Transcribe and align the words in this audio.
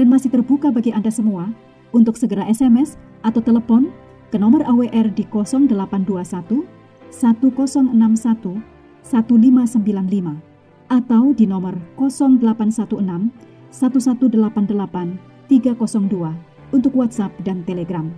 dan 0.00 0.08
masih 0.08 0.32
terbuka 0.32 0.72
bagi 0.72 0.96
Anda 0.96 1.12
semua 1.12 1.52
untuk 1.92 2.16
segera 2.16 2.48
SMS 2.48 2.96
atau 3.20 3.44
telepon 3.44 3.92
ke 4.32 4.40
nomor 4.40 4.64
AWR 4.64 5.12
di 5.12 5.28
0821 5.28 6.64
1061 7.12 8.64
1595 9.04 10.40
atau 10.88 11.22
di 11.36 11.44
nomor 11.44 11.76
0816 12.00 13.28
1188 13.68 15.20
302 15.52 16.72
untuk 16.72 16.92
WhatsApp 16.96 17.36
dan 17.44 17.60
Telegram. 17.68 18.08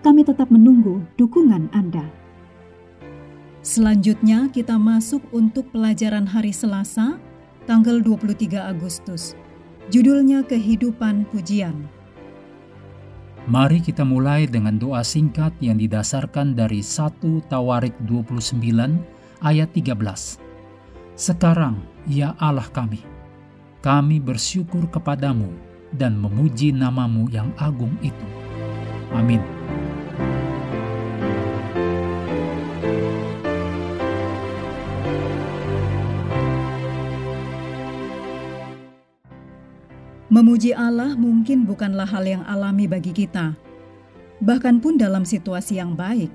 Kami 0.00 0.24
tetap 0.24 0.48
menunggu 0.48 1.04
dukungan 1.20 1.68
Anda. 1.76 2.08
Selanjutnya 3.60 4.48
kita 4.54 4.80
masuk 4.80 5.20
untuk 5.36 5.68
pelajaran 5.74 6.24
hari 6.24 6.54
Selasa, 6.54 7.20
tanggal 7.68 8.00
23 8.00 8.62
Agustus. 8.72 9.36
Judulnya 9.86 10.42
Kehidupan 10.42 11.30
Pujian. 11.30 11.86
Mari 13.46 13.78
kita 13.78 14.02
mulai 14.02 14.50
dengan 14.50 14.74
doa 14.74 15.06
singkat 15.06 15.54
yang 15.62 15.78
didasarkan 15.78 16.58
dari 16.58 16.82
1 16.82 17.22
Tawarik 17.46 17.94
29 18.02 18.66
ayat 19.46 19.70
13. 19.70 20.42
Sekarang, 21.14 21.78
ya 22.02 22.34
Allah 22.42 22.66
kami, 22.74 22.98
kami 23.78 24.18
bersyukur 24.18 24.90
kepadamu 24.90 25.54
dan 25.94 26.18
memuji 26.18 26.74
namamu 26.74 27.30
yang 27.30 27.54
agung 27.54 27.94
itu. 28.02 28.26
Amin. 29.14 29.38
Memuji 40.26 40.74
Allah 40.74 41.14
mungkin 41.14 41.62
bukanlah 41.62 42.10
hal 42.10 42.26
yang 42.26 42.42
alami 42.50 42.90
bagi 42.90 43.14
kita, 43.14 43.54
bahkan 44.42 44.82
pun 44.82 44.98
dalam 44.98 45.22
situasi 45.22 45.78
yang 45.78 45.94
baik. 45.94 46.34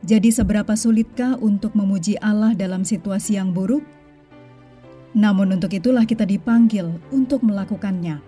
Jadi, 0.00 0.32
seberapa 0.32 0.72
sulitkah 0.72 1.36
untuk 1.36 1.76
memuji 1.76 2.16
Allah 2.24 2.56
dalam 2.56 2.88
situasi 2.88 3.36
yang 3.36 3.52
buruk? 3.52 3.84
Namun, 5.12 5.60
untuk 5.60 5.76
itulah 5.76 6.08
kita 6.08 6.24
dipanggil 6.24 6.88
untuk 7.12 7.44
melakukannya. 7.44 8.20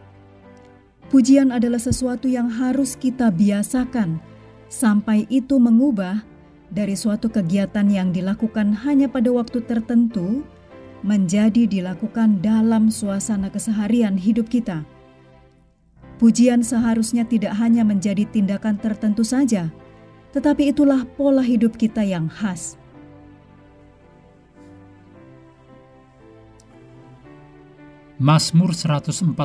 Pujian 1.08 1.48
adalah 1.48 1.80
sesuatu 1.80 2.28
yang 2.28 2.52
harus 2.52 2.92
kita 2.92 3.32
biasakan 3.32 4.20
sampai 4.68 5.24
itu 5.32 5.56
mengubah 5.56 6.20
dari 6.68 6.92
suatu 6.92 7.32
kegiatan 7.32 7.88
yang 7.88 8.12
dilakukan 8.12 8.76
hanya 8.84 9.08
pada 9.08 9.32
waktu 9.32 9.64
tertentu 9.64 10.44
menjadi 11.02 11.66
dilakukan 11.66 12.42
dalam 12.42 12.90
suasana 12.90 13.50
keseharian 13.52 14.18
hidup 14.18 14.50
kita. 14.50 14.82
Pujian 16.18 16.66
seharusnya 16.66 17.22
tidak 17.22 17.54
hanya 17.62 17.86
menjadi 17.86 18.26
tindakan 18.26 18.74
tertentu 18.74 19.22
saja, 19.22 19.70
tetapi 20.34 20.74
itulah 20.74 21.06
pola 21.14 21.42
hidup 21.46 21.78
kita 21.78 22.02
yang 22.02 22.26
khas. 22.26 22.74
Mazmur 28.18 28.74
145 28.74 29.38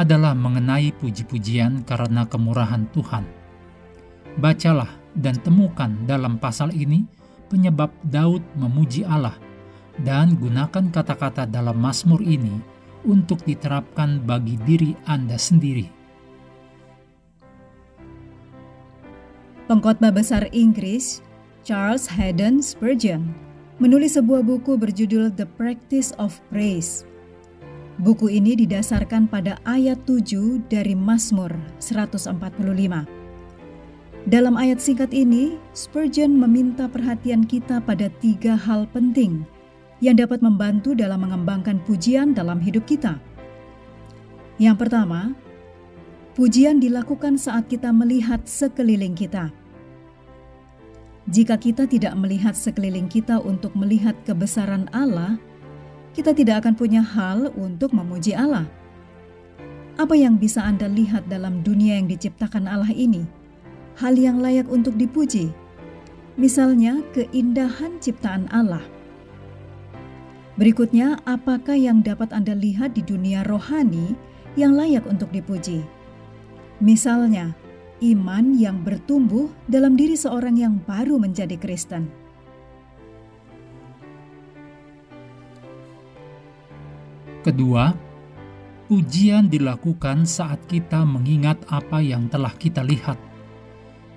adalah 0.00 0.32
mengenai 0.32 0.96
puji-pujian 0.96 1.84
karena 1.84 2.24
kemurahan 2.24 2.88
Tuhan. 2.96 3.28
Bacalah 4.40 4.88
dan 5.12 5.36
temukan 5.44 5.92
dalam 6.08 6.40
pasal 6.40 6.72
ini 6.72 7.04
penyebab 7.52 7.92
Daud 8.00 8.40
memuji 8.56 9.04
Allah 9.04 9.36
dan 10.02 10.34
gunakan 10.34 10.90
kata-kata 10.90 11.46
dalam 11.46 11.78
Mazmur 11.78 12.18
ini 12.24 12.58
untuk 13.06 13.44
diterapkan 13.46 14.18
bagi 14.24 14.58
diri 14.64 14.96
Anda 15.06 15.38
sendiri. 15.38 15.86
Pengkhotbah 19.64 20.12
besar 20.12 20.50
Inggris, 20.52 21.24
Charles 21.64 22.04
Haddon 22.10 22.60
Spurgeon, 22.60 23.32
menulis 23.80 24.18
sebuah 24.20 24.44
buku 24.44 24.76
berjudul 24.76 25.32
The 25.32 25.48
Practice 25.56 26.12
of 26.20 26.36
Praise. 26.52 27.08
Buku 27.94 28.26
ini 28.26 28.58
didasarkan 28.58 29.30
pada 29.30 29.56
ayat 29.62 30.02
7 30.04 30.58
dari 30.66 30.98
Mazmur 30.98 31.54
145. 31.78 32.34
Dalam 34.24 34.56
ayat 34.56 34.80
singkat 34.82 35.14
ini, 35.14 35.56
Spurgeon 35.76 36.34
meminta 36.34 36.90
perhatian 36.90 37.46
kita 37.46 37.78
pada 37.84 38.10
tiga 38.18 38.58
hal 38.58 38.88
penting 38.90 39.46
yang 40.04 40.20
dapat 40.20 40.44
membantu 40.44 40.92
dalam 40.92 41.24
mengembangkan 41.24 41.80
pujian 41.88 42.36
dalam 42.36 42.60
hidup 42.60 42.84
kita. 42.84 43.16
Yang 44.60 44.84
pertama, 44.84 45.32
pujian 46.36 46.76
dilakukan 46.76 47.40
saat 47.40 47.72
kita 47.72 47.88
melihat 47.88 48.44
sekeliling 48.44 49.16
kita. 49.16 49.48
Jika 51.24 51.56
kita 51.56 51.88
tidak 51.88 52.12
melihat 52.20 52.52
sekeliling 52.52 53.08
kita 53.08 53.40
untuk 53.40 53.72
melihat 53.72 54.12
kebesaran 54.28 54.92
Allah, 54.92 55.40
kita 56.12 56.36
tidak 56.36 56.60
akan 56.60 56.76
punya 56.76 57.00
hal 57.00 57.48
untuk 57.56 57.96
memuji 57.96 58.36
Allah. 58.36 58.68
Apa 59.96 60.12
yang 60.12 60.36
bisa 60.36 60.60
Anda 60.60 60.84
lihat 60.84 61.32
dalam 61.32 61.64
dunia 61.64 61.96
yang 61.96 62.12
diciptakan 62.12 62.68
Allah 62.68 62.92
ini? 62.92 63.24
Hal 63.96 64.20
yang 64.20 64.44
layak 64.44 64.68
untuk 64.68 65.00
dipuji, 65.00 65.48
misalnya 66.36 67.00
keindahan 67.16 67.96
ciptaan 68.04 68.50
Allah 68.52 68.84
Berikutnya, 70.54 71.18
apakah 71.26 71.74
yang 71.74 72.06
dapat 72.06 72.30
Anda 72.30 72.54
lihat 72.54 72.94
di 72.94 73.02
dunia 73.02 73.42
rohani 73.42 74.14
yang 74.54 74.78
layak 74.78 75.02
untuk 75.10 75.34
dipuji? 75.34 75.82
Misalnya, 76.78 77.58
iman 77.98 78.54
yang 78.54 78.86
bertumbuh 78.86 79.50
dalam 79.66 79.98
diri 79.98 80.14
seorang 80.14 80.54
yang 80.54 80.78
baru 80.86 81.18
menjadi 81.18 81.58
Kristen. 81.58 82.06
Kedua, 87.42 87.90
pujian 88.86 89.50
dilakukan 89.50 90.22
saat 90.22 90.62
kita 90.70 91.02
mengingat 91.02 91.58
apa 91.66 91.98
yang 91.98 92.30
telah 92.30 92.54
kita 92.54 92.86
lihat. 92.86 93.18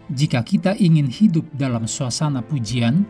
Jika 0.08 0.46
kita 0.46 0.78
ingin 0.80 1.12
hidup 1.12 1.44
dalam 1.52 1.90
suasana 1.90 2.40
pujian, 2.40 3.04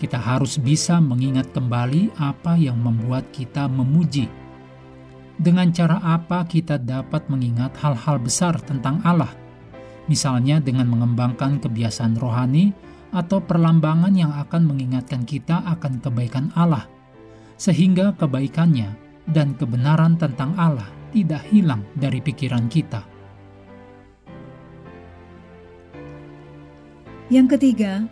kita 0.00 0.16
harus 0.16 0.56
bisa 0.56 0.96
mengingat 0.96 1.52
kembali 1.52 2.16
apa 2.16 2.56
yang 2.56 2.80
membuat 2.80 3.28
kita 3.36 3.68
memuji. 3.68 4.32
Dengan 5.36 5.68
cara 5.76 6.00
apa 6.00 6.48
kita 6.48 6.80
dapat 6.80 7.28
mengingat 7.28 7.76
hal-hal 7.84 8.16
besar 8.16 8.56
tentang 8.64 9.04
Allah, 9.04 9.28
misalnya 10.08 10.56
dengan 10.56 10.88
mengembangkan 10.88 11.60
kebiasaan 11.60 12.16
rohani 12.16 12.72
atau 13.12 13.44
perlambangan 13.44 14.16
yang 14.16 14.32
akan 14.32 14.64
mengingatkan 14.64 15.28
kita 15.28 15.60
akan 15.68 16.00
kebaikan 16.00 16.48
Allah, 16.56 16.88
sehingga 17.60 18.16
kebaikannya 18.16 18.96
dan 19.28 19.52
kebenaran 19.60 20.16
tentang 20.16 20.56
Allah 20.56 20.88
tidak 21.12 21.44
hilang 21.52 21.84
dari 21.92 22.24
pikiran 22.24 22.72
kita. 22.72 23.04
Yang 27.30 27.46
ketiga, 27.54 28.10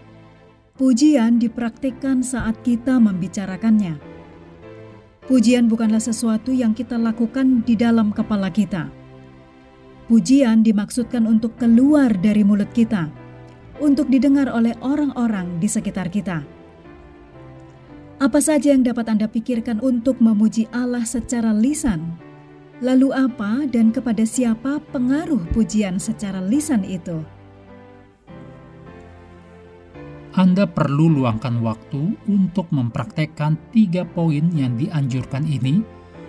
Pujian 0.79 1.43
dipraktikkan 1.43 2.23
saat 2.23 2.63
kita 2.63 3.03
membicarakannya. 3.03 3.99
Pujian 5.27 5.67
bukanlah 5.67 5.99
sesuatu 5.99 6.55
yang 6.55 6.71
kita 6.71 6.95
lakukan 6.95 7.67
di 7.67 7.75
dalam 7.75 8.15
kepala 8.15 8.47
kita. 8.47 8.87
Pujian 10.07 10.63
dimaksudkan 10.63 11.27
untuk 11.27 11.59
keluar 11.59 12.15
dari 12.15 12.47
mulut 12.47 12.71
kita, 12.71 13.11
untuk 13.83 14.07
didengar 14.07 14.55
oleh 14.55 14.79
orang-orang 14.79 15.59
di 15.59 15.67
sekitar 15.67 16.15
kita. 16.15 16.47
Apa 18.23 18.39
saja 18.39 18.71
yang 18.71 18.87
dapat 18.87 19.11
Anda 19.11 19.27
pikirkan 19.27 19.83
untuk 19.83 20.23
memuji 20.23 20.71
Allah 20.71 21.03
secara 21.03 21.51
lisan? 21.51 22.23
Lalu 22.79 23.11
apa 23.19 23.67
dan 23.67 23.91
kepada 23.91 24.23
siapa 24.23 24.79
pengaruh 24.95 25.43
pujian 25.51 25.99
secara 25.99 26.39
lisan 26.39 26.87
itu? 26.87 27.27
Anda 30.39 30.71
perlu 30.71 31.19
luangkan 31.19 31.59
waktu 31.67 32.15
untuk 32.31 32.71
mempraktekkan 32.71 33.59
tiga 33.75 34.07
poin 34.07 34.47
yang 34.55 34.79
dianjurkan 34.79 35.43
ini 35.43 35.83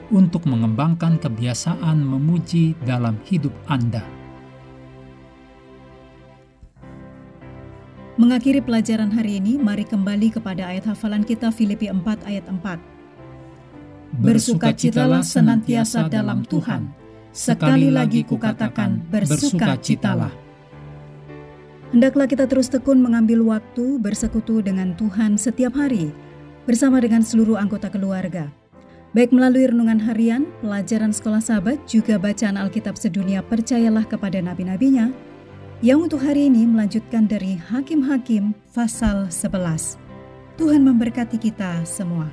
untuk 0.09 0.49
mengembangkan 0.49 1.21
kebiasaan 1.21 2.01
memuji 2.01 2.73
dalam 2.89 3.21
hidup 3.29 3.53
Anda. 3.69 4.01
Mengakhiri 8.17 8.65
pelajaran 8.65 9.13
hari 9.13 9.37
ini, 9.37 9.61
mari 9.61 9.85
kembali 9.85 10.33
kepada 10.33 10.73
ayat 10.73 10.89
hafalan 10.89 11.21
kita 11.21 11.53
Filipi 11.53 11.93
4 11.93 12.25
ayat 12.25 12.49
4. 12.49 12.81
Bersukacitalah 14.25 15.21
senantiasa 15.21 16.09
dalam 16.09 16.41
Tuhan. 16.49 16.89
Sekali 17.29 17.93
lagi 17.93 18.25
kukatakan, 18.25 19.05
bersukacitalah. 19.05 20.48
Hendaklah 21.89 22.29
kita 22.29 22.45
terus 22.45 22.69
tekun 22.69 23.01
mengambil 23.01 23.41
waktu 23.41 23.97
bersekutu 23.97 24.61
dengan 24.61 24.93
Tuhan 24.93 25.41
setiap 25.41 25.73
hari, 25.73 26.13
bersama 26.69 27.01
dengan 27.01 27.25
seluruh 27.25 27.57
anggota 27.57 27.89
keluarga. 27.89 28.53
Baik 29.17 29.33
melalui 29.33 29.65
renungan 29.65 29.97
harian, 29.97 30.45
pelajaran 30.61 31.09
sekolah 31.09 31.41
sahabat, 31.41 31.81
juga 31.89 32.21
bacaan 32.21 32.61
Alkitab 32.61 32.93
sedunia 32.93 33.41
percayalah 33.41 34.05
kepada 34.05 34.37
nabi-nabinya, 34.37 35.09
yang 35.81 36.05
untuk 36.05 36.21
hari 36.21 36.45
ini 36.45 36.69
melanjutkan 36.69 37.25
dari 37.25 37.57
Hakim-Hakim 37.57 38.53
pasal 38.69 39.33
11. 39.33 39.97
Tuhan 40.61 40.85
memberkati 40.85 41.41
kita 41.41 41.81
semua. 41.89 42.29